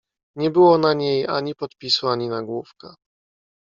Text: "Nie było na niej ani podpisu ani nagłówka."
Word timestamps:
"Nie 0.35 0.51
było 0.51 0.77
na 0.77 0.93
niej 0.93 1.27
ani 1.27 1.55
podpisu 1.55 2.07
ani 2.07 2.29
nagłówka." 2.29 2.95